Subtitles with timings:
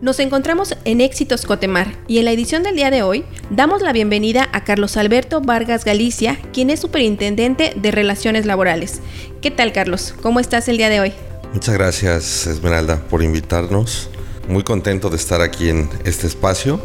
[0.00, 3.92] Nos encontramos en Éxitos Cotemar y en la edición del día de hoy damos la
[3.92, 9.00] bienvenida a Carlos Alberto Vargas Galicia, quien es superintendente de Relaciones Laborales.
[9.42, 10.14] ¿Qué tal Carlos?
[10.22, 11.12] ¿Cómo estás el día de hoy?
[11.52, 14.08] Muchas gracias Esmeralda por invitarnos.
[14.48, 16.80] Muy contento de estar aquí en este espacio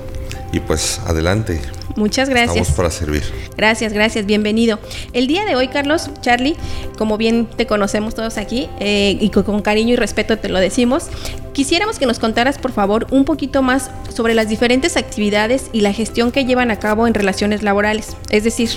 [0.51, 1.61] y pues adelante.
[1.95, 2.57] Muchas gracias.
[2.57, 3.23] Estamos para servir.
[3.55, 4.77] Gracias, gracias, bienvenido.
[5.13, 6.57] El día de hoy, Carlos, Charlie,
[6.97, 11.09] como bien te conocemos todos aquí eh, y con cariño y respeto te lo decimos,
[11.55, 15.93] Quisiéramos que nos contaras, por favor, un poquito más sobre las diferentes actividades y la
[15.93, 18.17] gestión que llevan a cabo en relaciones laborales.
[18.29, 18.69] Es decir,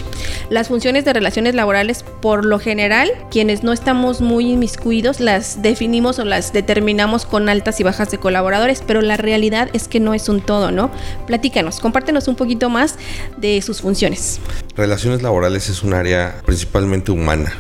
[0.48, 6.20] las funciones de relaciones laborales, por lo general, quienes no estamos muy inmiscuidos, las definimos
[6.20, 10.14] o las determinamos con altas y bajas de colaboradores, pero la realidad es que no
[10.14, 10.92] es un todo, ¿no?
[11.26, 12.94] Platícanos, compártenos un poquito más
[13.38, 14.38] de sus funciones.
[14.76, 17.52] Relaciones laborales es un área principalmente humana,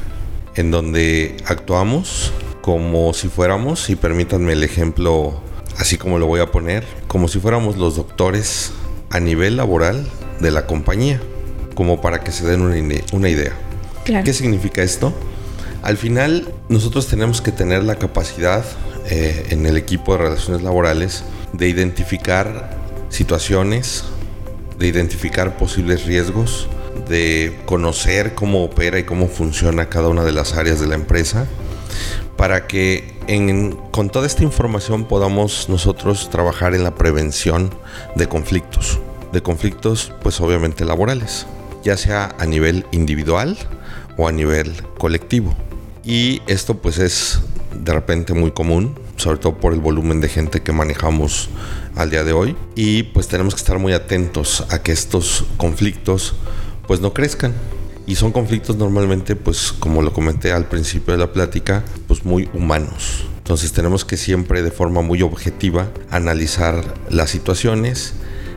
[0.54, 2.32] en donde actuamos
[2.68, 5.40] como si fuéramos, y permítanme el ejemplo
[5.78, 8.72] así como lo voy a poner, como si fuéramos los doctores
[9.08, 10.06] a nivel laboral
[10.38, 11.18] de la compañía,
[11.74, 13.52] como para que se den una, idea.
[14.04, 15.14] ¿Qué significa esto?
[15.80, 18.62] Al final, nosotros tenemos que tener la capacidad
[19.06, 21.24] eh, en el equipo de relaciones laborales
[21.54, 22.76] de identificar
[23.08, 24.04] situaciones,
[24.78, 26.68] de identificar posibles riesgos,
[27.08, 31.46] de conocer cómo opera y cómo funciona cada una de las áreas de la empresa
[32.38, 33.18] para que
[33.90, 37.68] con toda esta información podamos nosotros trabajar en la prevención
[38.14, 39.00] de conflictos,
[39.32, 41.46] de conflictos pues obviamente laborales,
[41.82, 43.58] ya sea a nivel individual
[44.16, 45.52] o a nivel colectivo.
[46.04, 47.40] Y esto pues es
[47.74, 51.50] de repente muy común, sobre todo por el volumen de gente que manejamos
[51.96, 56.36] al día de hoy y pues tenemos que estar muy atentos a que estos conflictos
[56.86, 57.52] pues no crezcan
[58.08, 62.48] y son conflictos normalmente, pues como lo comenté al principio de la plática, pues muy
[62.54, 63.26] humanos.
[63.36, 68.14] Entonces tenemos que siempre de forma muy objetiva analizar las situaciones.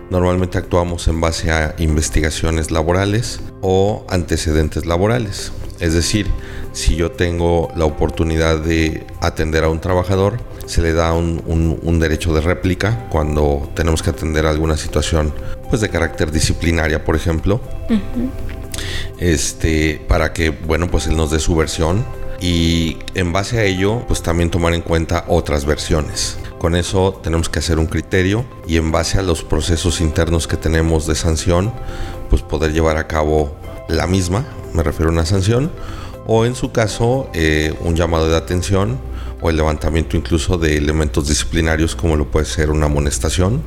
[0.09, 5.51] Normalmente actuamos en base a investigaciones laborales o antecedentes laborales.
[5.81, 6.27] Es decir,
[6.71, 12.33] si yo tengo la oportunidad de atender a un trabajador, se le da un, derecho
[12.33, 15.33] de réplica cuando tenemos que atender alguna situación
[15.69, 17.59] pues de carácter disciplinaria, por ejemplo
[19.19, 22.05] este, para que, bueno, pues él nos dé su versión
[22.39, 26.37] y en base a ello, pues también tomar en cuenta otras versiones.
[26.57, 30.57] Con eso tenemos que hacer un criterio y en base a los procesos internos que
[30.57, 31.71] tenemos de sanción,
[32.29, 33.55] pues poder llevar a cabo
[33.87, 35.71] la misma, me refiero a una sanción,
[36.25, 38.99] o en su caso eh, un llamado de atención
[39.41, 43.61] o el levantamiento incluso de elementos disciplinarios como lo puede ser una amonestación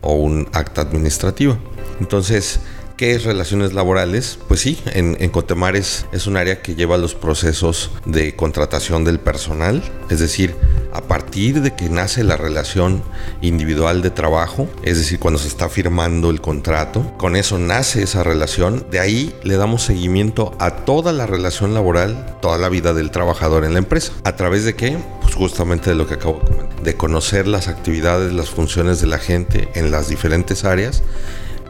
[0.00, 1.56] o un acta administrativa.
[2.00, 2.60] Entonces,
[3.00, 4.38] ¿Qué es relaciones laborales?
[4.46, 9.18] Pues sí, en, en Cotemares es un área que lleva los procesos de contratación del
[9.18, 10.54] personal, es decir,
[10.92, 13.02] a partir de que nace la relación
[13.40, 18.22] individual de trabajo, es decir, cuando se está firmando el contrato, con eso nace esa
[18.22, 23.10] relación, de ahí le damos seguimiento a toda la relación laboral, toda la vida del
[23.10, 24.12] trabajador en la empresa.
[24.24, 24.98] ¿A través de qué?
[25.22, 29.06] Pues justamente de lo que acabo de comentar, de conocer las actividades, las funciones de
[29.06, 31.02] la gente en las diferentes áreas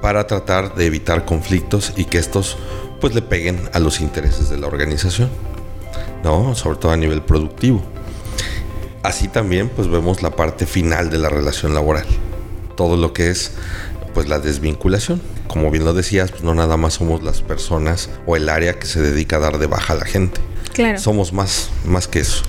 [0.00, 2.56] para tratar de evitar conflictos y que estos
[3.00, 5.31] pues le peguen a los intereses de la organización,
[6.22, 6.55] ¿no?
[6.55, 7.83] Sobre todo a nivel productivo.
[9.03, 12.05] Así también pues vemos la parte final de la relación laboral,
[12.77, 13.53] todo lo que es
[14.12, 15.22] pues la desvinculación.
[15.47, 18.87] Como bien lo decías, pues no nada más somos las personas o el área que
[18.87, 20.41] se dedica a dar de baja a la gente.
[20.72, 20.99] Claro.
[20.99, 22.43] Somos más, más que eso.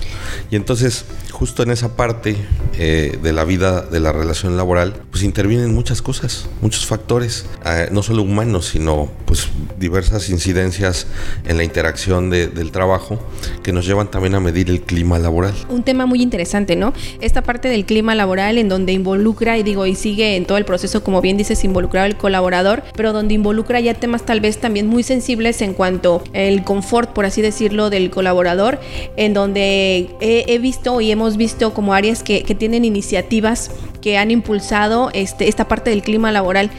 [0.50, 2.36] Y entonces justo en esa parte
[2.78, 7.88] eh, de la vida de la relación laboral, pues intervienen muchas cosas, muchos factores, eh,
[7.90, 9.48] no solo humanos, sino pues
[9.78, 11.06] diversas incidencias
[11.46, 13.18] en la interacción del trabajo
[13.62, 15.54] que nos llevan también a medir el clima laboral.
[15.68, 16.92] Un tema muy interesante, ¿no?
[17.20, 20.64] Esta parte del clima laboral en donde involucra, y digo, y sigue en todo el
[20.64, 24.86] proceso, como bien dices, involucrado el colaborador, pero donde involucra ya temas tal vez también
[24.86, 28.80] muy sensibles en cuanto el confort, por así decirlo, del colaborador,
[29.16, 33.70] en donde he, he visto y hemos hemos visto como áreas que, tienen iniciativas
[34.02, 36.70] que han impulsado este, esta parte del clima laboral.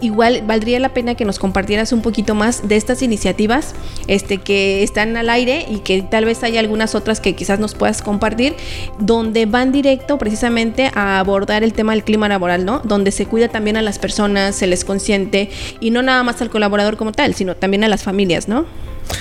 [0.00, 3.74] Igual valdría la pena que nos compartieras un poquito más de estas iniciativas
[4.08, 7.74] este, que están al aire y que tal vez haya algunas otras que quizás nos
[7.74, 8.54] puedas compartir,
[8.98, 12.80] donde van directo precisamente a abordar el tema del clima laboral, ¿no?
[12.80, 15.50] Donde se cuida también a las personas, se les consiente
[15.80, 18.66] y no nada más al colaborador como tal, sino también a las familias, ¿no?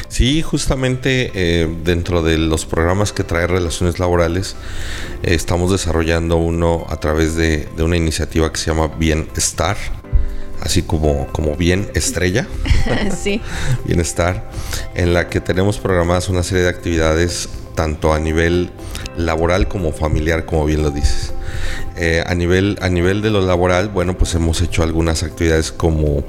[0.07, 4.56] Sí, justamente eh, dentro de los programas que trae relaciones laborales,
[5.24, 9.78] eh, estamos desarrollando uno a través de, una iniciativa que se llama Bienestar,
[10.62, 12.48] así como, como bien estrella.
[13.24, 13.42] sí.
[13.86, 14.50] Bienestar,
[14.95, 18.69] en la que tenemos programadas una serie de actividades tanto a nivel
[19.18, 21.34] laboral como familiar, como bien lo dices.
[21.97, 26.23] Eh, a, nivel, a nivel de lo laboral, bueno, pues hemos hecho algunas actividades como,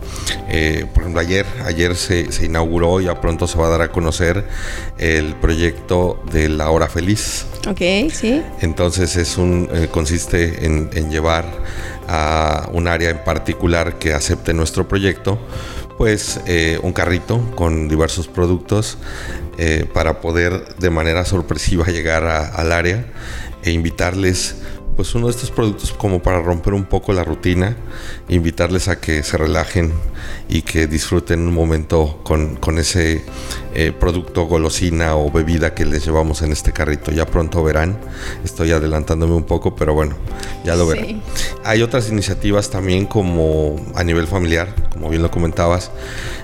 [0.48, 3.88] eh, por ejemplo, ayer, ayer se, inauguró, y ya pronto se va a dar a
[3.88, 4.44] conocer
[4.98, 7.46] el proyecto de la hora feliz.
[7.68, 8.42] Ok, sí.
[8.60, 11.46] Entonces es un, eh, consiste en, llevar
[12.08, 15.38] a un área en particular que acepte nuestro proyecto,
[15.96, 16.40] pues
[16.82, 18.98] un carrito con diversos productos
[19.92, 23.06] para poder de manera sorpresiva llegar al área
[23.62, 24.56] e invitarles
[24.96, 27.76] pues uno de estos productos como para romper un poco la rutina,
[28.28, 29.92] invitarles a que se relajen
[30.48, 33.24] y que disfruten un momento con, ese
[33.74, 37.10] eh, producto golosina o bebida que les llevamos en este carrito.
[37.10, 37.98] Ya pronto verán,
[38.44, 40.14] estoy adelantándome un poco, pero bueno,
[40.64, 41.22] ya lo verán.
[41.64, 45.90] Hay otras iniciativas también como a nivel familiar, como bien lo comentabas,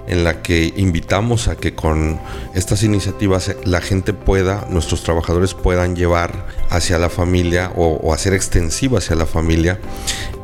[0.07, 2.19] en la que invitamos a que con
[2.55, 8.99] estas iniciativas la gente pueda, nuestros trabajadores puedan llevar hacia la familia o, hacer extensiva
[8.99, 9.79] hacia la familia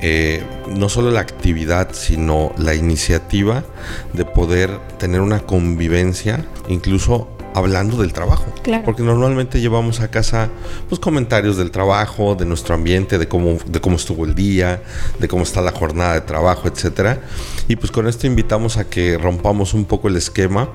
[0.06, 3.64] eh, no solo la actividad, sino la iniciativa
[4.12, 8.46] de poder tener una convivencia, incluso hablando del trabajo.
[8.84, 10.50] Porque normalmente llevamos a casa
[10.88, 14.82] pues comentarios del trabajo, de nuestro ambiente, de cómo, de cómo estuvo el día,
[15.20, 17.20] de cómo está la jornada de trabajo, etcétera.
[17.68, 20.68] Y pues con esto invitamos a que rompamos un poco el esquema.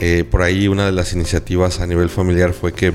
[0.00, 2.92] Eh, por ahí una de las iniciativas a nivel familiar fue que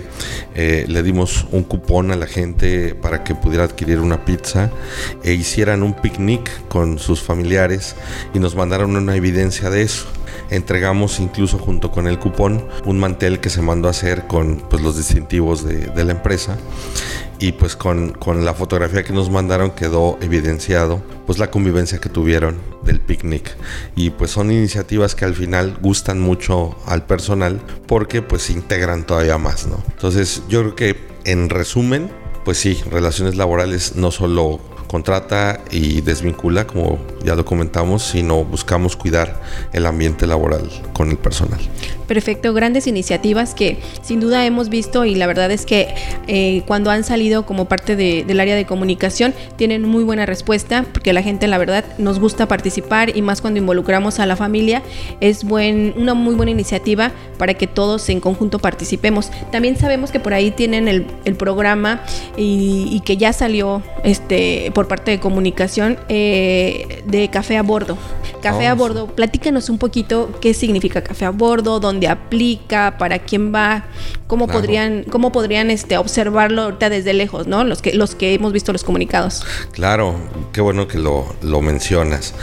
[0.55, 4.69] eh, le dimos un cupón a la gente para que pudiera adquirir una pizza
[5.23, 7.95] e hicieran un picnic con sus familiares
[8.33, 10.07] y nos mandaron una evidencia de eso
[10.49, 14.81] entregamos incluso junto con el cupón un mantel que se mandó a hacer con pues,
[14.81, 16.57] los distintivos de, la empresa.
[17.41, 22.09] Y pues con, con, la fotografía que nos mandaron quedó evidenciado pues la convivencia que
[22.09, 23.55] tuvieron del picnic.
[23.95, 29.05] Y pues son iniciativas que al final gustan mucho al personal porque pues se integran
[29.05, 32.09] todavía más no entonces yo creo que en resumen
[32.43, 34.59] pues sí relaciones laborales no solo
[34.89, 39.39] contrata y desvincula, como ya lo comentamos, sino buscamos cuidar
[39.73, 41.59] el ambiente laboral con el personal.
[42.07, 45.93] Perfecto, grandes iniciativas que sin duda hemos visto y la verdad es que
[46.27, 51.13] eh, cuando han salido como parte del área de comunicación tienen muy buena respuesta porque
[51.13, 54.81] la gente la verdad nos gusta participar y más cuando involucramos a la familia
[55.21, 59.29] es buen, una muy buena iniciativa para que todos en conjunto participemos.
[59.51, 61.05] También sabemos que por ahí tienen el,
[61.37, 62.01] programa
[62.35, 67.97] y, que ya salió este por parte de comunicación eh, de café a bordo.
[68.41, 73.53] Café a bordo, platícanos un poquito qué significa café a bordo, dónde aplica, para quién
[73.53, 73.85] va,
[74.27, 77.63] cómo podrían, cómo podrían este, observarlo ahorita desde lejos, ¿no?
[77.63, 79.43] Los que, los que hemos visto los comunicados.
[79.71, 80.15] Claro,
[80.53, 81.25] qué bueno que lo,
[81.61, 82.33] mencionas.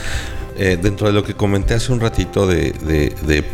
[0.58, 3.44] Eh, dentro de lo que comenté hace un ratito de, de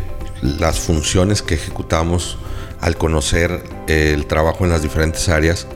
[0.41, 2.37] las funciones que ejecutamos
[2.81, 5.67] al conocer el trabajo en las diferentes áreas,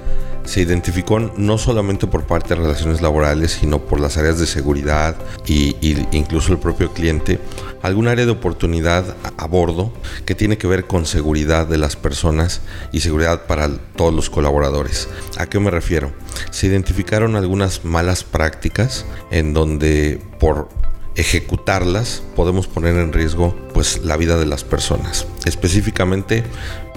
[0.48, 5.16] se identificó no solamente por parte de relaciones laborales, sino por las áreas de seguridad
[5.46, 5.76] y,
[6.12, 7.40] incluso el propio cliente,
[7.82, 9.92] algún área de oportunidad a, bordo
[10.26, 15.10] que tiene que ver con seguridad de las personas y seguridad para todos los colaboradores.
[15.38, 16.14] ¿A qué me refiero?
[16.52, 20.70] Se identificaron algunas malas prácticas en donde por
[21.16, 25.28] ejecutarlas podemos poner en riesgo pues la vida de las personas.
[25.46, 26.44] Específicamente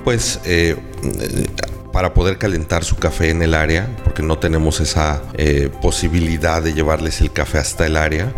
[0.04, 0.76] pues eh,
[1.92, 6.73] para poder calentar su café en el área, porque no tenemos esa eh, posibilidad de
[6.73, 8.32] llevarles el café hasta el área,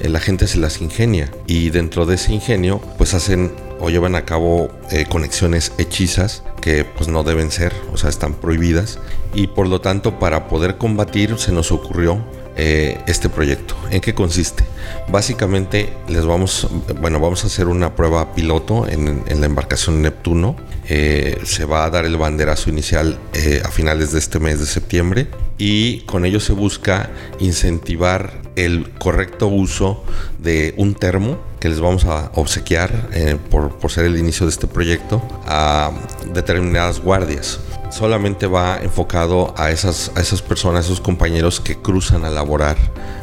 [0.00, 1.30] eh, la gente se las ingenia.
[1.46, 6.84] Y dentro de ese ingenio pues hacen o llevan a cabo eh, conexiones hechizas que
[6.84, 8.98] pues no deben ser, o sea, están prohibidas.
[9.32, 12.20] Y por lo tanto para poder combatir se nos ocurrió
[12.60, 13.74] este proyecto.
[13.90, 14.64] ¿En qué consiste?
[15.08, 16.68] Básicamente les vamos,
[17.00, 20.56] bueno, vamos a hacer una prueba piloto en, en la embarcación Neptuno
[20.92, 24.66] eh, se va a dar el banderazo inicial eh, a finales de este mes de
[24.66, 30.02] septiembre y con ello se busca incentivar el correcto uso
[30.40, 34.50] de un termo que les vamos a obsequiar eh, por, por ser el inicio de
[34.50, 35.92] este proyecto a
[36.34, 42.24] determinadas guardias solamente va enfocado a esas, a esas personas, a esos compañeros que cruzan
[42.24, 42.76] a laborar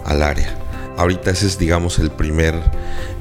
[0.05, 0.67] al área.
[0.97, 2.55] Ahorita ese es, digamos, el primer,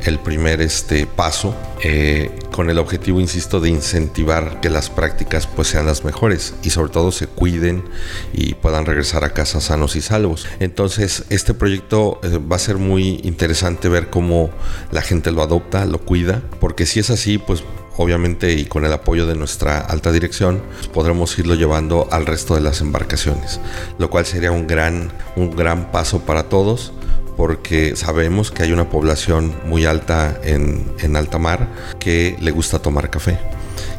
[0.07, 5.69] el primer este, paso eh, con el objetivo, insisto, de incentivar que las prácticas pues
[5.69, 7.85] sean las mejores y sobre todo se cuiden
[8.33, 10.47] y puedan regresar a casa sanos y salvos.
[10.59, 14.49] Entonces, este proyecto eh, va a ser muy interesante ver cómo
[14.91, 17.63] la gente lo adopta, lo cuida, porque si es así, pues
[17.97, 20.63] obviamente y con el apoyo de nuestra alta dirección,
[20.93, 23.61] podremos irlo llevando al resto de las embarcaciones,
[23.99, 26.93] lo cual sería un gran, un gran paso para todos
[27.37, 32.79] porque sabemos que hay una población muy alta en, en alta mar que le gusta
[32.79, 33.39] tomar café.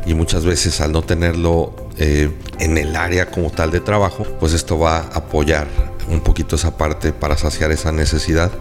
[0.08, 4.54] Y muchas veces al no tenerlo eh, en el área como tal de trabajo, pues
[4.54, 5.68] esto va a apoyar
[6.10, 8.52] un poquito esa parte para saciar esa necesidad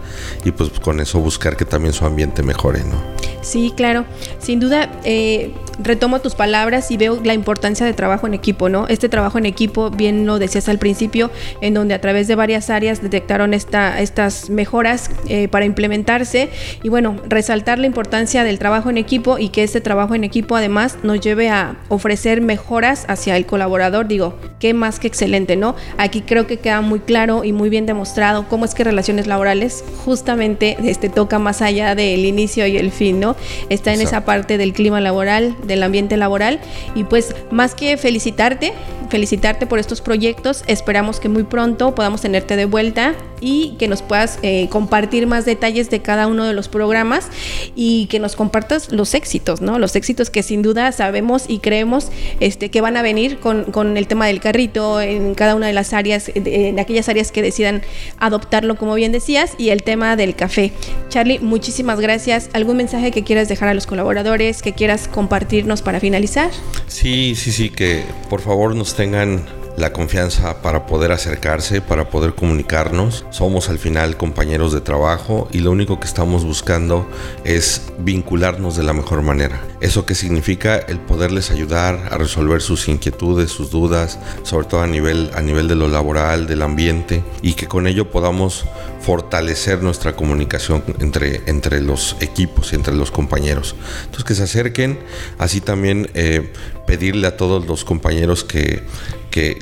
[0.45, 3.01] y pues con eso buscar que también su ambiente mejore, ¿no?
[3.41, 4.05] Sí, claro.
[4.39, 8.87] Sin duda, eh, retomo tus palabras y veo la importancia de trabajo en equipo, ¿no?
[8.87, 12.69] Este trabajo en equipo, bien lo decías al principio, en donde a través de varias
[12.69, 16.49] áreas detectaron esta, estas mejoras eh, para implementarse
[16.83, 20.55] y bueno, resaltar la importancia del trabajo en equipo y que este trabajo en equipo
[20.55, 24.07] además nos lleve a ofrecer mejoras hacia el colaborador.
[24.07, 25.75] Digo, qué más que excelente, ¿no?
[25.97, 29.83] Aquí creo que queda muy claro y muy bien demostrado cómo es que relaciones laborales
[30.05, 33.35] justamente este, toca más allá del inicio y el fin, ¿no?
[33.69, 36.59] Está en esa parte del clima laboral, del ambiente laboral.
[36.95, 38.73] Y pues más que felicitarte,
[39.09, 44.01] felicitarte por estos proyectos, esperamos que muy pronto podamos tenerte de vuelta y que nos
[44.01, 47.27] puedas eh, compartir más detalles de cada uno de los programas
[47.75, 49.79] y que nos compartas los éxitos, ¿no?
[49.79, 53.97] Los éxitos que sin duda sabemos y creemos este, que van a venir con, con
[53.97, 57.81] el tema del carrito en cada una de las áreas, en aquellas áreas que decidan
[58.19, 60.71] adoptarlo, como bien decías, y el tema del café.
[61.09, 62.49] Charlie, muchísimas gracias.
[62.53, 66.51] ¿Algún mensaje que quieras dejar a los colaboradores, que quieras compartirnos para finalizar?
[66.87, 69.45] Sí, sí, sí, que por favor nos tengan
[69.77, 73.25] la confianza para poder acercarse, para poder comunicarnos.
[73.29, 77.07] Somos al final compañeros de trabajo y lo único que estamos buscando
[77.43, 79.61] es vincularnos de la mejor manera.
[79.79, 80.77] ¿Eso qué significa?
[80.77, 85.67] El poderles ayudar a resolver sus inquietudes, sus dudas, sobre todo a nivel, a nivel
[85.67, 88.65] de lo laboral, del ambiente, y que con ello podamos
[88.99, 93.75] fortalecer nuestra comunicación entre, entre los equipos y entre los compañeros.
[94.05, 94.99] Entonces que se acerquen,
[95.37, 96.51] así también eh,
[96.87, 98.81] pedirle a todos los compañeros que,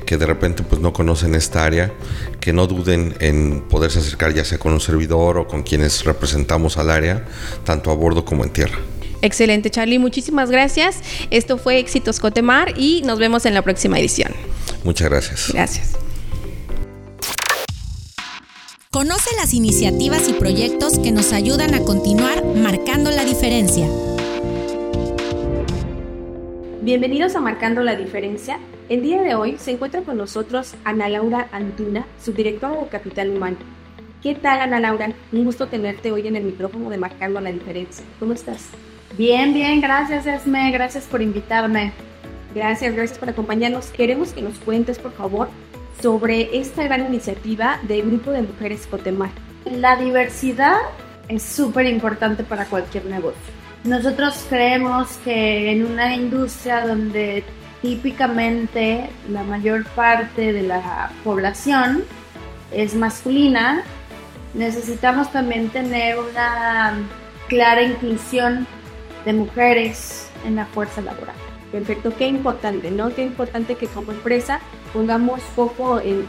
[0.04, 1.92] que, de repente pues no conocen esta área,
[2.40, 6.78] que no duden en poderse acercar ya sea con un servidor o con quienes representamos
[6.78, 7.26] al área,
[7.64, 8.78] tanto a bordo como en tierra.
[9.22, 9.98] Excelente, Charlie.
[9.98, 11.00] Muchísimas gracias.
[11.30, 14.32] Esto fue Éxitos Cotemar y nos vemos en la próxima edición.
[14.84, 15.50] Muchas gracias.
[15.52, 15.92] Gracias.
[18.90, 23.86] Conoce las iniciativas y proyectos que nos ayudan a continuar marcando la diferencia.
[26.80, 28.58] Bienvenidos a Marcando la Diferencia.
[28.88, 33.56] El día de hoy se encuentra con nosotros Ana Laura Antuna, subdirectora de Capital Humano.
[34.22, 35.10] ¿Qué tal, Ana Laura?
[35.32, 38.04] Un gusto tenerte hoy en el micrófono de Marcando la Diferencia.
[38.20, 38.68] ¿Cómo estás?
[39.18, 41.94] Bien, bien, gracias Esme, gracias por invitarme.
[42.54, 43.86] Gracias, gracias por acompañarnos.
[43.86, 45.48] Queremos que nos cuentes, por favor,
[46.00, 49.30] sobre esta gran iniciativa del Grupo de Mujeres Cotemar.
[49.64, 50.76] La diversidad
[51.26, 53.40] es súper importante para cualquier negocio.
[53.82, 57.42] Nosotros creemos que en una industria donde
[57.82, 62.04] típicamente la mayor parte de la población
[62.72, 63.82] es masculina,
[64.54, 66.94] necesitamos también tener una
[67.48, 68.66] clara inclusión
[69.24, 71.34] de mujeres en la fuerza laboral.
[71.72, 73.14] Perfecto, qué importante, ¿no?
[73.14, 74.60] Qué importante que como empresa
[74.92, 76.26] pongamos foco en,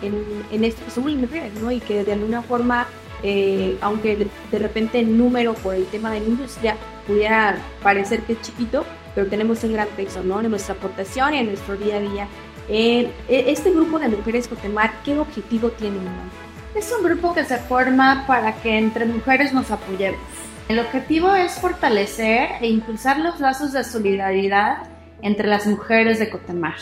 [0.51, 1.71] en, esto que somos mujeres, ¿no?
[1.71, 2.87] Y que de alguna forma,
[3.23, 6.75] eh, aunque de, repente el número por el tema de la industria
[7.05, 8.83] pudiera parecer que es chiquito,
[9.17, 10.41] pero tenemos un gran peso, ¿no?
[10.41, 12.27] En nuestra aportación y en nuestro día a día.
[12.69, 15.97] Eh, e, este grupo de mujeres Cotemar, ¿qué objetivo tiene?
[16.75, 20.19] Es un grupo que se forma para que entre mujeres nos apoyemos
[20.69, 24.79] el objetivo es fortalecer e impulsar los lazos de solidaridad
[25.21, 26.75] entre las mujeres de Cotemar,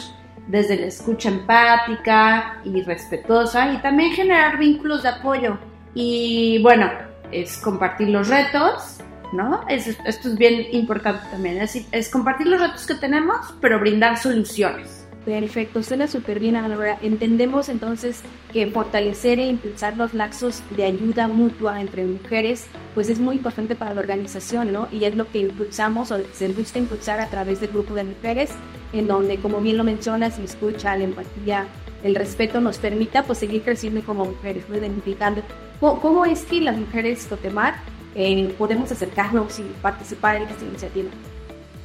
[0.48, 5.60] desde la escucha empática y respetuosa y también generar vínculos de apoyo.
[5.94, 6.90] Y bueno,
[7.32, 9.02] es compartir los retos,
[9.36, 9.62] ¿no?
[9.68, 11.60] esto es bien importante también,
[11.92, 15.06] es compartir los retos que tenemos, pero brindar soluciones.
[15.26, 18.22] Perfecto, suena súper bien, Ana Entendemos entonces
[18.54, 23.76] que fortalecer e impulsar los lazos de ayuda mutua entre mujeres, pues es muy importante
[23.76, 24.88] para la organización, ¿no?
[24.92, 28.52] Y es lo que impulsamos o se gusta impulsar a través del grupo de mujeres,
[28.94, 31.66] en donde, como bien lo mencionas, la escucha, la empatía,
[32.04, 35.42] el respeto nos permita pues seguir creciendo como mujeres, identificando
[35.80, 37.76] cómo, es que las mujeres Cotemar
[38.16, 41.10] eh, podemos acercarnos y participar en esta iniciativa.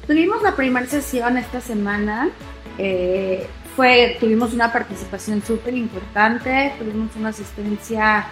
[0.07, 2.29] Tuvimos la primera sesión esta semana
[2.77, 8.25] eh, fue, tuvimos una participación súper importante, tuvimos una asistencia,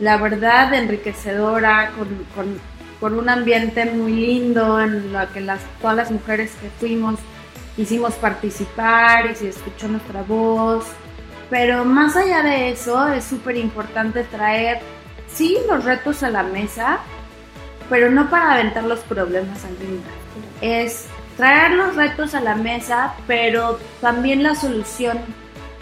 [0.00, 2.58] la verdad, enriquecedora, con, con,
[3.00, 7.18] con, un ambiente muy lindo en lo que las, todas las mujeres que fuimos
[7.74, 10.84] quisimos participar y se escuchó nuestra voz.
[11.50, 14.80] Pero más allá de eso, es súper importante traer,
[15.28, 17.00] sí, los retos a la mesa,
[17.88, 19.76] pero no para aventar los problemas al
[20.60, 25.18] Es traer los retos a la mesa, pero también la solución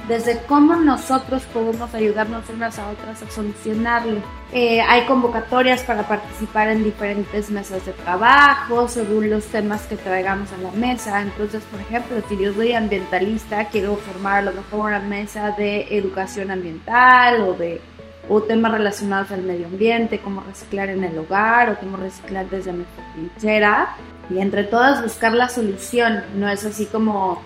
[0.09, 4.21] desde cómo nosotros podemos ayudarnos unas a otras a solucionarlo.
[4.53, 10.53] Eh, hay convocatorias para participar en diferentes mesas de trabajo según los temas que traigamos
[10.53, 11.23] a la mesa.
[11.23, 15.87] Entonces, por ejemplo, si yo soy ambientalista, quiero formar a lo mejor una mesa de
[15.97, 17.81] educación ambiental o de
[18.29, 22.73] o temas relacionados al medio ambiente, cómo reciclar en el hogar o cómo reciclar desde
[22.73, 23.97] nuestra trinchera.
[24.31, 27.43] Y entre todas buscar la solución, no es así como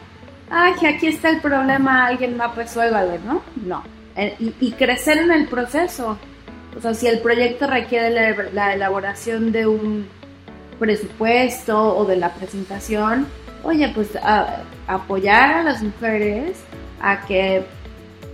[0.50, 3.42] ay, aquí está el problema, alguien más resuélvalo, ¿no?
[3.64, 3.82] No.
[4.16, 6.18] Eh, y, crecer en el proceso.
[6.76, 8.10] O sea, si el proyecto requiere
[8.52, 10.08] la, elaboración de un
[10.78, 13.26] presupuesto o de la presentación,
[13.62, 14.10] oye, pues
[14.86, 16.58] apoyar a las mujeres
[17.00, 17.64] a que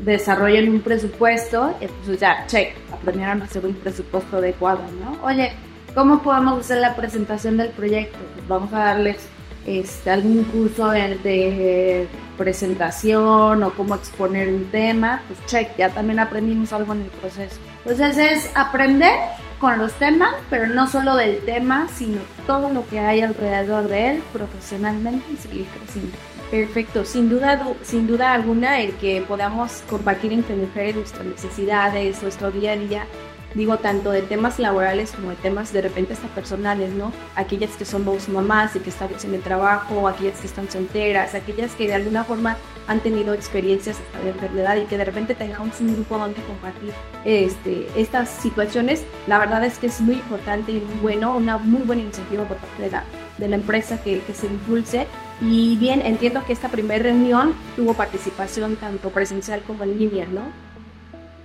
[0.05, 5.19] desarrollen un presupuesto, y pues ya, check, aprendieron a hacer un presupuesto adecuado, ¿no?
[5.25, 5.53] Oye,
[5.95, 8.19] ¿cómo podemos hacer la presentación del proyecto?
[8.35, 9.29] Pues vamos a darles
[9.67, 12.07] este, algún curso de,
[12.37, 17.57] presentación o cómo exponer un tema, pues check, ya también aprendimos algo en el proceso.
[17.85, 19.13] Entonces es aprender
[19.61, 24.11] con los temas, pero no solo del tema, sino todo lo que hay alrededor de
[24.11, 26.17] él profesionalmente y seguir creciendo.
[26.55, 32.53] Perfecto, sin duda, sin duda alguna el que podamos compartir entre mujeres nuestras necesidades, nuestro
[32.53, 33.07] día a día,
[33.55, 37.13] digo, tanto de temas laborales como de temas de repente hasta personales, ¿no?
[37.35, 41.35] Aquellas que son dos mamás y que están en el trabajo, aquellas que están solteras,
[41.35, 42.57] aquellas que de alguna forma
[42.87, 46.93] han tenido experiencias de enfermedad y que de repente tengamos un grupo donde compartir
[47.25, 52.03] este, estas situaciones, la verdad es que es muy importante y bueno, una muy buena
[52.03, 53.03] iniciativa por parte de la,
[53.39, 55.09] de la empresa que, que se impulse.
[55.41, 60.43] Y bien, entiendo que esta primera reunión tuvo participación tanto presencial como en línea, ¿no?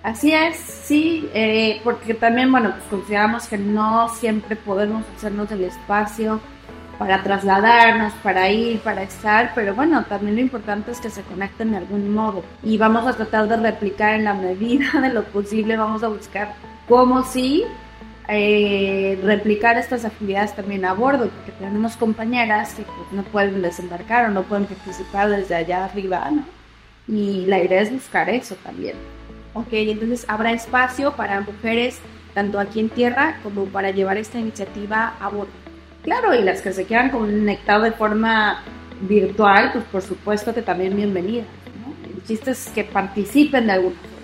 [0.03, 5.65] Así es, sí, eh, porque también, bueno, pues consideramos que no siempre podemos hacernos el
[5.65, 6.39] espacio
[6.98, 11.71] para trasladarnos, para ir, para estar, pero bueno, también lo importante es que se conecten
[11.71, 15.78] de algún modo y vamos a tratar de replicar en la medida de lo posible,
[15.78, 16.54] vamos a buscar
[16.88, 17.65] cómo sí
[18.32, 24.26] eh, replicar estas actividades también a bordo, porque tenemos compañeras que pues, no pueden desembarcar
[24.26, 26.44] o no pueden participar desde allá arriba, ¿no?
[27.08, 28.96] Y la idea es buscar eso también.
[29.54, 32.00] Ok, entonces habrá espacio para mujeres
[32.36, 35.52] tanto aquí en tierra como para llevar esta iniciativa a bordo.
[36.04, 38.63] Claro, y las que se quieran conectar de forma
[39.02, 41.48] virtual, pues por supuesto que también bienvenidas.
[41.82, 41.94] ¿no?
[42.15, 44.18] El chiste es que participen de alguna forma.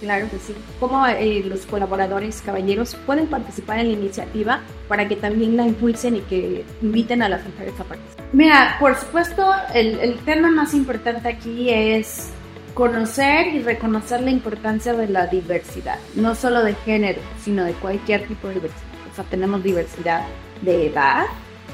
[0.00, 0.54] Claro que sí.
[0.78, 6.16] ¿Cómo eh, los colaboradores caballeros pueden participar en la iniciativa para que también la impulsen
[6.16, 8.26] y que inviten a las mujeres a participar?
[8.32, 12.30] Mira, por supuesto, el, tema más importante aquí es
[12.74, 18.26] conocer y reconocer la importancia de la diversidad, no solo de género, sino de cualquier
[18.26, 18.82] tipo de diversidad.
[19.10, 20.26] O sea, tenemos diversidad
[20.60, 21.24] de edad,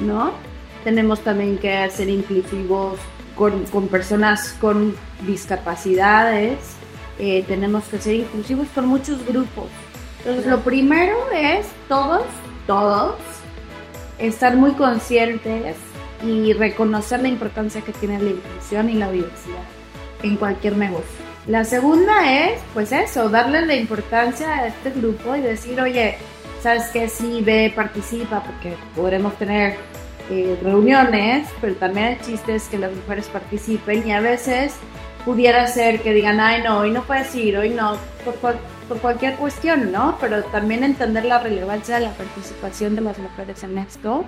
[0.00, 0.32] ¿no?
[0.84, 2.98] Tenemos también que ser inclusivos
[3.34, 4.94] con personas con
[5.26, 6.58] discapacidades,
[7.18, 9.66] eh, tenemos que ser inclusivos con muchos grupos.
[10.18, 12.24] Entonces, lo primero es todos,
[12.66, 13.16] todos,
[14.18, 15.76] estar muy conscientes
[16.24, 19.64] y reconocer la importancia que tiene la inclusión y la diversidad
[20.22, 21.22] en cualquier negocio.
[21.46, 26.16] La segunda es, pues eso, darle la importancia a este grupo y decir, oye,
[26.62, 29.76] sabes que sí, ve, participa, porque podremos tener
[30.30, 34.74] eh, reuniones, pero también el chiste es que las mujeres participen y a veces
[35.24, 38.56] pudiera ser que digan, ay, no, hoy no puedes ir, hoy no, por,
[38.88, 40.16] por cualquier cuestión, ¿no?
[40.20, 44.24] Pero también entender la relevancia de la participación de las mujeres en esto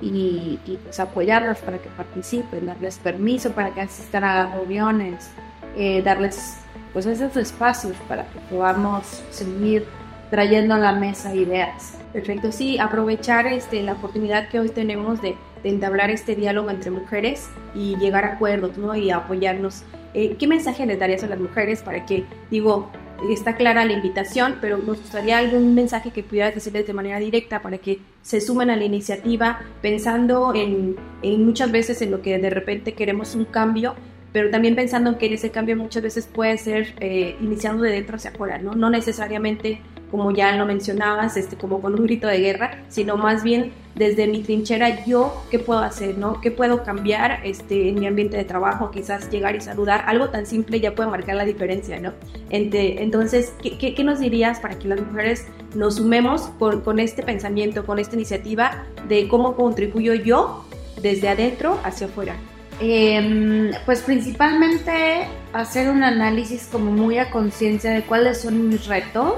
[0.00, 5.30] y, pues apoyarlas para que participen, darles permiso para que asistan a reuniones,
[5.76, 6.56] eh, darles
[6.92, 9.86] pues esos espacios para que podamos seguir
[10.30, 11.98] trayendo a la mesa ideas.
[12.12, 16.90] Perfecto, sí, aprovechar este, la oportunidad que hoy tenemos de, de entablar este diálogo entre
[16.90, 18.94] mujeres y llegar a acuerdos ¿no?
[18.96, 19.84] y apoyarnos.
[20.14, 22.90] Eh, ¿Qué mensaje les darías a las mujeres para que, digo,
[23.30, 27.60] está clara la invitación, pero nos gustaría algún mensaje que pudieras decirles de manera directa
[27.60, 30.96] para que se sumen a la iniciativa pensando en,
[31.44, 33.94] muchas veces en lo que de repente queremos un cambio,
[34.32, 38.30] pero también pensando que ese cambio muchas veces puede ser eh, iniciando de dentro hacia
[38.30, 38.74] afuera, ¿no?
[38.74, 43.42] No necesariamente como ya lo mencionabas, este, como con un grito de guerra, sino más
[43.42, 46.40] bien desde mi trinchera yo qué puedo hacer, ¿no?
[46.40, 48.90] ¿Qué puedo cambiar este, en mi ambiente de trabajo?
[48.90, 52.12] Quizás llegar y saludar, algo tan simple ya puede marcar la diferencia, ¿no?
[52.50, 57.86] entonces, ¿qué, ¿qué, nos dirías para que las mujeres nos sumemos con, con este pensamiento,
[57.86, 60.64] con esta iniciativa de cómo contribuyo yo
[61.00, 62.34] desde adentro hacia afuera?
[62.80, 69.34] Eh, pues principalmente hacer un análisis como muy a conciencia de cuáles son mis retos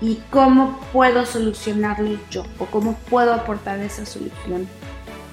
[0.00, 4.66] y cómo puedo solucionarlos yo o cómo puedo aportar esa solución.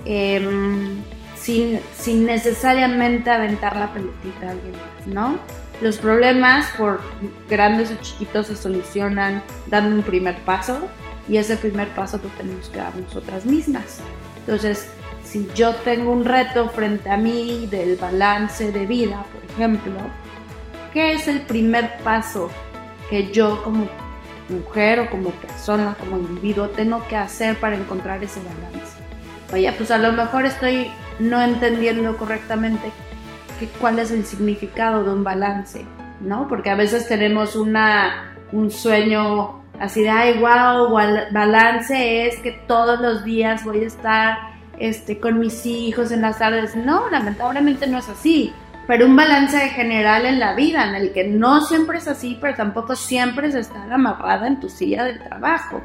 [0.06, 0.96] Eh,
[1.36, 5.40] sin, sin, necesariamente aventar la pelotita a alguien más, ¿no?
[5.82, 7.02] Los problemas, por
[7.48, 10.88] grandes o chiquitos, se solucionan dando un primer paso
[11.30, 14.00] y ese primer paso lo tenemos que dar nosotras mismas.
[14.40, 14.88] Entonces,
[15.24, 19.94] si yo tengo un reto frente a mí del balance de vida, por ejemplo,
[20.94, 22.50] ¿qué es el primer paso
[23.10, 23.88] que yo como
[24.50, 28.98] mujer o como persona, como individuo, tengo que hacer para encontrar ese balance?
[29.54, 32.92] Oye, pues a lo mejor estoy no entendiendo correctamente
[33.80, 35.86] cuál es el significado de un balance,
[36.22, 36.48] ¿no?
[36.48, 40.92] Porque a veces tenemos una, un sueño así de, ay, wow,
[41.32, 44.38] balance es que todos los días voy a estar
[44.80, 46.76] este, con mis hijos en las tardes.
[46.76, 48.54] No, lamentablemente no es así.
[48.88, 52.56] Pero un balance general en la vida, en el que no siempre es así, pero
[52.56, 55.82] tampoco siempre es estar amarrada en tu silla del trabajo.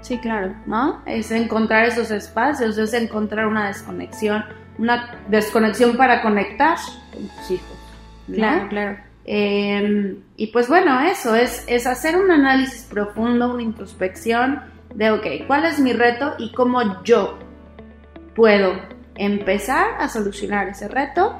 [0.00, 0.54] Sí, claro.
[0.64, 1.02] ¿No?
[1.04, 4.44] Es encontrar esos espacios, es encontrar una desconexión,
[4.78, 6.76] una desconexión para conectar
[7.12, 7.78] con tus hijos.
[8.32, 8.98] Claro, claro.
[9.24, 14.62] Em, y pues bueno, eso es, es hacer un análisis profundo, una introspección
[14.94, 17.38] de, ok, ¿cuál es mi reto y cómo yo
[18.36, 18.74] puedo
[19.16, 21.38] empezar a solucionar ese reto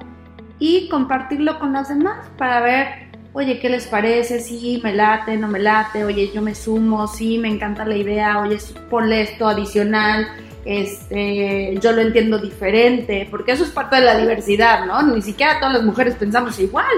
[0.59, 2.89] y compartirlo con los demás para ver,
[3.33, 4.41] oye, ¿qué les parece?
[4.41, 8.39] Sí, me late, no me late, oye, yo me sumo, sí, me encanta la idea,
[8.39, 10.29] oye, ponle esto adicional,
[10.65, 15.03] este, yo lo entiendo diferente, porque eso es parte de la diversidad, ¿no?
[15.03, 16.95] Ni siquiera todas las mujeres pensamos igual,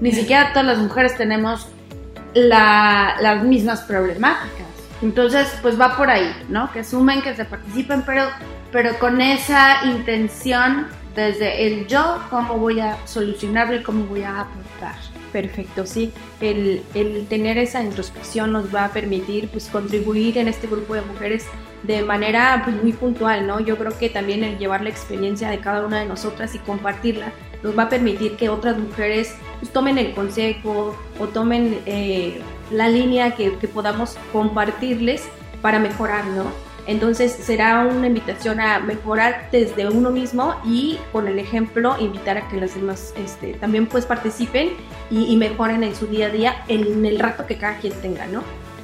[0.00, 1.68] ni siquiera todas las mujeres tenemos
[2.34, 4.64] las mismas problemáticas.
[5.02, 6.72] Entonces, pues va por ahí, ¿no?
[6.72, 8.24] Que sumen, que se participen, pero
[8.74, 14.40] pero con esa intención desde el yo, cómo voy a solucionarlo y cómo voy a
[14.40, 14.96] aportar.
[15.32, 16.12] Perfecto, sí.
[16.40, 21.02] El, el, tener esa introspección nos va a permitir pues, contribuir en este grupo de
[21.02, 21.46] mujeres
[21.82, 23.60] de manera pues, muy puntual, ¿no?
[23.60, 27.32] Yo creo que también el llevar la experiencia de cada una de nosotras y compartirla
[27.62, 32.88] nos va a permitir que otras mujeres pues, tomen el consejo o tomen eh, la
[32.88, 35.24] línea que, que podamos compartirles
[35.62, 36.73] para mejorar, ¿no?
[36.86, 42.48] Entonces será una invitación a mejorar desde uno mismo y con el ejemplo invitar a
[42.48, 44.70] que las demás este, también pues participen
[45.10, 48.42] y, mejoren en su día a día en el rato que cada quien tenga, ¿no?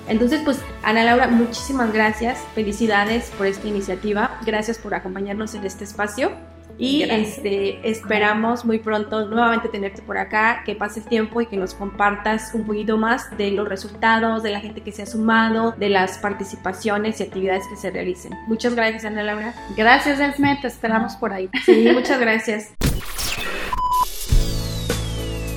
[0.09, 5.85] Entonces pues Ana Laura, muchísimas gracias, felicidades por esta iniciativa, gracias por acompañarnos en este
[5.85, 6.33] espacio.
[6.81, 11.59] Y este, esperamos muy pronto nuevamente tenerte por acá, que pase el tiempo y que
[11.59, 15.75] nos compartas un poquito más de los resultados, de la gente que se ha sumado,
[15.77, 18.33] de las participaciones y actividades que se realicen.
[18.47, 19.55] Muchas gracias, Ana Laura.
[19.77, 21.51] Gracias, Esme, te esperamos por ahí.
[21.67, 22.71] Sí, muchas gracias.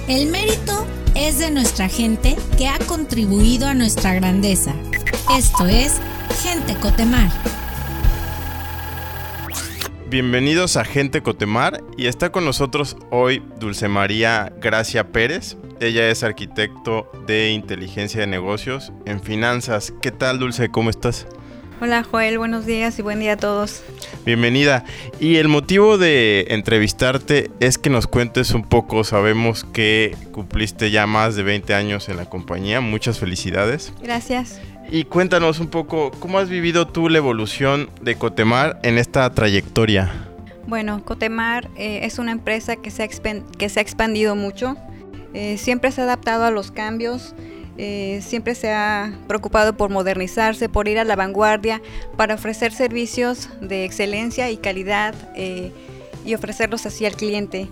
[0.09, 4.73] El mérito es de nuestra gente que ha contribuido a nuestra grandeza.
[5.38, 6.01] Esto es
[6.43, 7.31] Gente Cotemar.
[10.13, 15.58] Bienvenidos a Gente Cotemar y está con nosotros hoy Dulce María Gracia Pérez.
[15.80, 19.91] Ella es arquitecto de inteligencia de negocios en finanzas.
[20.04, 20.69] ¿Qué tal Dulce?
[20.69, 21.26] ¿Cómo estás?
[21.82, 23.82] Hola Joel, buenos días y buen día a todos.
[24.23, 24.86] Bienvenida.
[25.19, 29.04] Y el motivo de entrevistarte es que nos cuentes un poco.
[29.04, 32.82] Sabemos que cumpliste ya más de 20 años en la compañía.
[32.82, 33.91] Muchas felicidades.
[34.04, 34.62] Gracias.
[34.89, 40.12] Y cuéntanos un poco, ¿cómo has vivido tú la evolución de Cotemar en esta trayectoria?
[40.67, 44.78] Bueno, Cotemar eh, es una empresa que se ha, que se ha expandido mucho,
[45.34, 47.34] eh, siempre se ha adaptado a los cambios,
[47.78, 51.82] eh, siempre se ha preocupado por modernizarse, por ir a la vanguardia,
[52.15, 55.15] para ofrecer servicios de excelencia y calidad
[56.26, 57.67] y ofrecerlos así al cliente.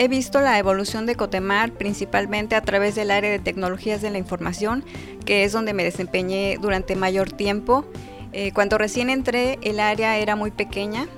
[0.00, 4.18] He visto la evolución de Cotemar principalmente a través del área de tecnologías de la
[4.18, 4.84] información,
[5.26, 7.84] que es donde me desempeñé durante mayor tiempo.
[8.32, 11.08] Eh, cuando recién entré, el área era muy pequeña,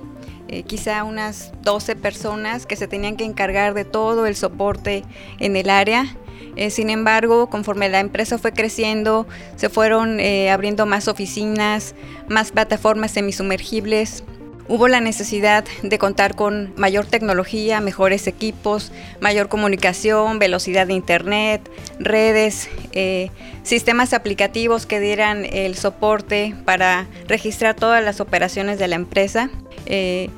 [0.47, 5.03] eh, quizá unas 12 personas que se tenían que encargar de todo el soporte
[5.37, 6.17] en el área.
[6.55, 11.93] Eh, sin embargo, conforme la empresa fue creciendo, se fueron abriendo más oficinas,
[12.27, 14.23] más plataformas semisumergibles,
[14.71, 21.69] hubo la necesidad de contar con mayor tecnología, mejores equipos, mayor comunicación, velocidad de internet,
[21.99, 23.31] redes, eh,
[23.63, 29.49] sistemas aplicativos que dieran el soporte para registrar todas las operaciones de la empresa.
[29.87, 30.29] Eh,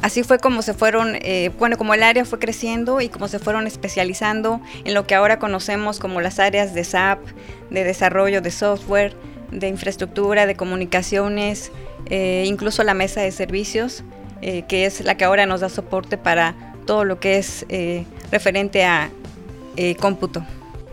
[0.00, 3.38] así fue como se fueron, eh, bueno, como el área fue creciendo y como se
[3.38, 7.20] fueron especializando en lo que ahora conocemos como las áreas de SAP,
[7.68, 9.14] de desarrollo de software,
[9.52, 11.70] de infraestructura, de comunicaciones,
[12.06, 14.02] eh, incluso la mesa de servicios,
[14.40, 17.64] eh, que es la que ahora nos da soporte para todo lo que es
[18.32, 19.10] referente a
[20.00, 20.44] cómputo.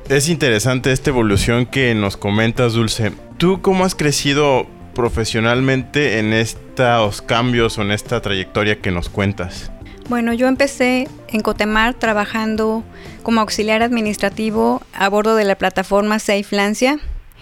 [0.07, 3.11] Es interesante esta evolución que nos comentas, Dulce.
[3.37, 9.71] ¿Tú cómo has crecido profesionalmente en estos cambios o en esta trayectoria que nos cuentas?
[10.09, 12.83] Bueno, yo empecé en Cotemar trabajando
[13.21, 16.99] como auxiliar administrativo a bordo de la plataforma SafeLancia.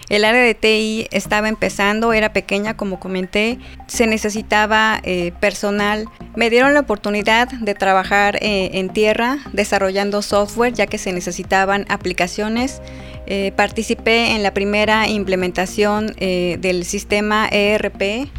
[0.10, 6.06] El área de TI estaba empezando, era pequeña como comenté, se necesitaba eh, personal.
[6.36, 11.86] Me dieron la oportunidad de trabajar eh, en tierra desarrollando software ya que se necesitaban
[11.90, 12.82] aplicaciones
[13.30, 18.30] eh, participé en la primera implementación eh, del sistema ERP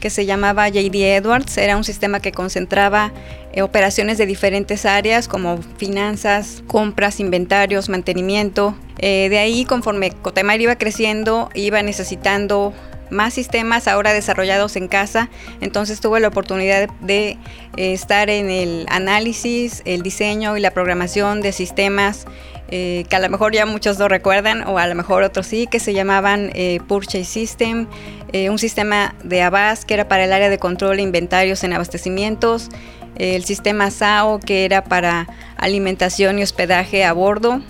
[0.00, 1.58] que se llamaba JD Edwards.
[1.58, 3.12] Era un sistema que concentraba
[3.52, 8.76] eh, operaciones de diferentes áreas como finanzas, compras, inventarios, mantenimiento.
[8.98, 12.72] de ahí, conforme Cotemar iba creciendo, iba necesitando
[13.10, 15.28] más sistemas ahora desarrollados en casa.
[15.60, 17.38] Entonces tuve la oportunidad de,
[17.76, 22.26] estar en el análisis, el diseño y la programación de sistemas
[22.70, 25.66] eh, que a lo mejor ya muchos lo recuerdan o a lo mejor otros sí,
[25.66, 27.86] que se llamaban eh, Purchase System,
[28.32, 31.72] eh, un sistema de Avast que era para el área de control de inventarios en
[31.72, 32.68] abastecimientos,
[33.16, 35.26] el sistema SAO que era para
[35.56, 37.62] alimentación y hospedaje a bordo.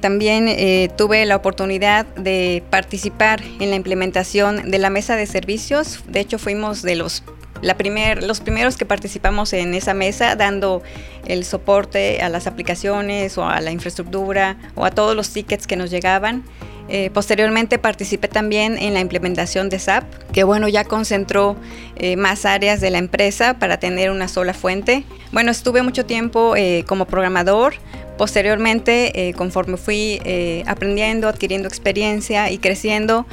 [0.00, 0.48] también
[0.96, 6.38] tuve la oportunidad de participar en la implementación de la mesa de servicios, de hecho
[6.38, 7.22] fuimos de los
[7.62, 10.82] los primeros que participamos en esa mesa dando
[11.26, 15.76] el soporte a las aplicaciones o a la infraestructura o a todos los tickets que
[15.76, 16.44] nos llegaban.
[16.90, 21.54] Eh, posteriormente participé también en la implementación de SAP, que bueno, ya concentró
[21.96, 25.04] eh, más áreas de la empresa para tener una sola fuente.
[25.30, 27.74] Bueno, estuve mucho tiempo eh, como programador,
[28.18, 30.20] Posteriormente, conforme fui
[30.66, 33.26] aprendiendo, adquiriendo experiencia y creciendo,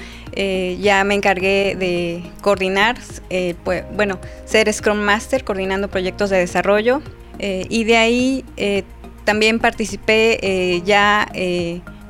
[0.79, 2.95] ya me encargué de coordinar,
[3.63, 7.01] pues, bueno, ser Scrum Master, coordinando proyectos de desarrollo.
[7.39, 8.45] y de ahí
[9.25, 11.27] también participé ya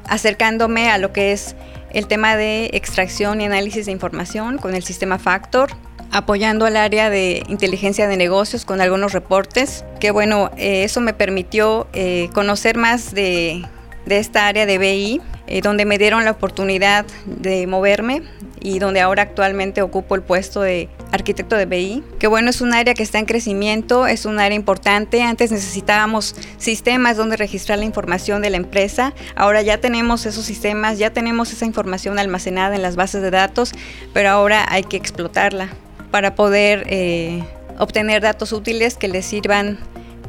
[0.07, 1.55] acercándome a lo que es
[1.91, 5.69] el tema de extracción y análisis de información con el sistema Factor,
[6.15, 11.13] apoyando al área de inteligencia de negocios con algunos reportes, que bueno, eh, eso me
[11.13, 13.65] permitió eh, conocer más de,
[14.05, 18.21] de, esta área de BI, eh, donde me dieron la oportunidad de moverme
[18.61, 22.73] y donde ahora actualmente ocupo el puesto de arquitecto de BI, que bueno, es un
[22.73, 25.21] área que está en crecimiento, es un área importante.
[25.21, 30.97] Antes necesitábamos sistemas donde registrar la información de la empresa, ahora ya tenemos esos sistemas,
[30.97, 33.73] ya tenemos esa información almacenada en las bases de datos,
[34.13, 35.67] pero ahora hay que explotarla
[36.15, 37.43] para poder eh,
[37.77, 39.77] obtener datos útiles que le sirvan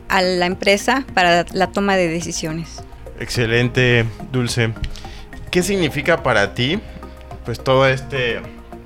[0.08, 2.82] a la empresa para la toma de decisiones.
[3.20, 4.72] Excelente, Dulce.
[5.52, 6.80] ¿Qué significa para ti
[7.44, 8.40] pues todo este,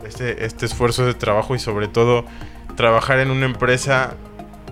[0.07, 2.27] este, este, esfuerzo de trabajo y sobre todo
[2.77, 4.13] trabajar en una empresa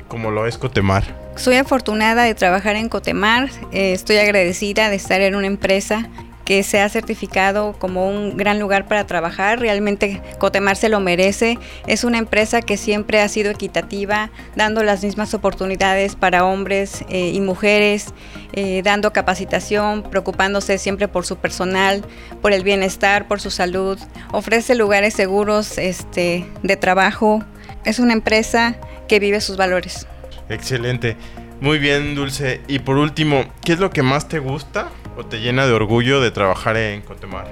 [0.06, 1.04] como lo es Cotemar.
[1.36, 6.10] Soy afortunada de trabajar en Cotemar, eh, estoy agradecida de estar en una empresa
[6.48, 9.60] que se ha certificado como un gran lugar para trabajar.
[9.60, 11.58] Realmente Cotemar se lo merece.
[11.86, 17.32] Es una empresa que siempre ha sido equitativa, dando las mismas oportunidades para hombres eh,
[17.34, 18.14] y mujeres,
[18.54, 22.02] eh, dando capacitación, preocupándose siempre por su personal,
[22.40, 23.98] por el bienestar, por su salud.
[24.32, 27.44] Ofrece lugares seguros este, de trabajo.
[27.84, 28.74] Es una empresa
[29.06, 30.06] que vive sus valores.
[30.48, 31.14] Excelente.
[31.60, 32.62] Muy bien, Dulce.
[32.68, 36.20] Y por último, ¿qué es lo que más te gusta o te llena de orgullo
[36.20, 37.46] de trabajar en Cotemar?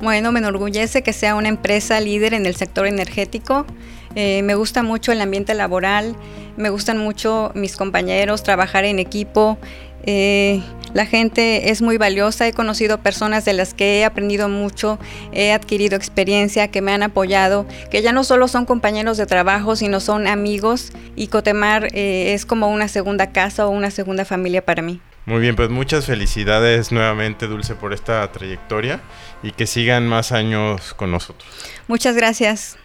[0.00, 3.66] Bueno, me enorgullece que sea una empresa líder en el sector energético.
[4.14, 6.16] Eh, me gusta mucho el ambiente laboral,
[6.56, 9.58] me gustan mucho mis compañeros, trabajar en equipo.
[10.04, 10.62] Eh,
[10.92, 14.98] la gente es muy valiosa, he conocido personas de las que he aprendido mucho,
[15.32, 19.74] he adquirido experiencia, que me han apoyado, que ya no solo son compañeros de trabajo,
[19.74, 24.64] sino son amigos y Cotemar eh, es como una segunda casa o una segunda familia
[24.64, 25.00] para mí.
[25.24, 29.00] Muy bien, pues muchas felicidades nuevamente Dulce por esta trayectoria
[29.42, 31.48] y que sigan más años con nosotros.
[31.86, 32.76] Muchas gracias.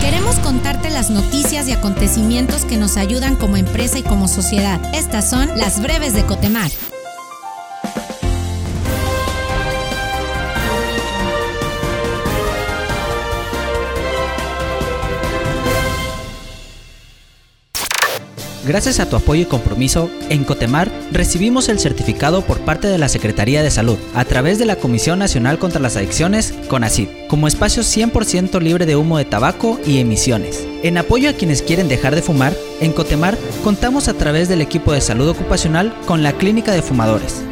[0.00, 4.80] Queremos contarte las noticias y acontecimientos que nos ayudan como empresa y como sociedad.
[4.94, 6.70] Estas son las breves de Cotemar.
[18.68, 23.08] Gracias a tu apoyo y compromiso, en Cotemar recibimos el certificado por parte de la
[23.08, 27.82] Secretaría de Salud a través de la Comisión Nacional contra las Adicciones, CONACID, como espacio
[27.82, 30.66] 100% libre de humo de tabaco y emisiones.
[30.82, 32.52] En apoyo a quienes quieren dejar de fumar,
[32.82, 37.42] en Cotemar contamos a través del equipo de salud ocupacional con la Clínica de Fumadores.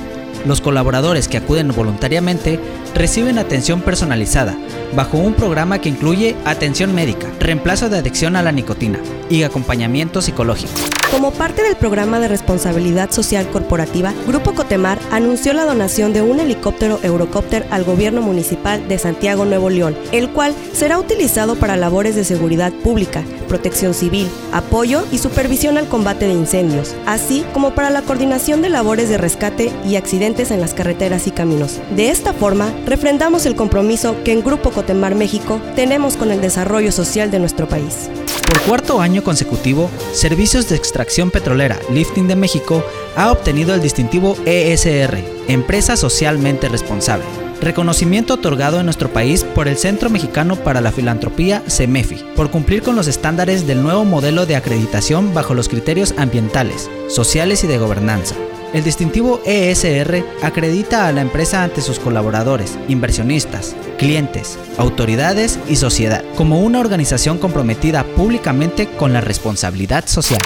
[0.45, 2.61] Los colaboradores que acuden voluntariamente
[2.97, 4.57] reciben atención personalizada,
[4.95, 10.23] bajo un programa que incluye atención médica, reemplazo de adicción a la nicotina y acompañamiento
[10.23, 10.73] psicológico.
[11.11, 16.41] Como parte del programa de responsabilidad social corporativa, Grupo Cotemar anunció la donación de un
[16.41, 22.17] helicóptero Eurocopter al gobierno municipal de Santiago Nuevo León, el cual será utilizado para labores
[22.17, 27.91] de seguridad pública, protección civil, apoyo y supervisión al combate de incendios, así como para
[27.91, 31.81] la coordinación de labores de rescate y accidentes en las carreteras y caminos.
[31.95, 36.93] De esta forma, refrendamos el compromiso que en Grupo Cotemar México tenemos con el desarrollo
[36.93, 38.09] social de nuestro país.
[38.49, 42.85] Por cuarto año consecutivo, Servicios de Extracción Petrolera Lifting de México
[43.17, 45.19] ha obtenido el distintivo ESR,
[45.49, 47.25] Empresa Socialmente Responsable,
[47.61, 52.83] reconocimiento otorgado en nuestro país por el Centro Mexicano para la Filantropía CEMEFI, por cumplir
[52.83, 57.79] con los estándares del nuevo modelo de acreditación bajo los criterios ambientales, sociales y de
[57.79, 58.37] gobernanza.
[58.73, 66.25] El distintivo ESR acredita a la empresa ante sus colaboradores, inversionistas, clientes, autoridades y sociedad
[66.37, 70.41] como una organización comprometida públicamente con la responsabilidad social.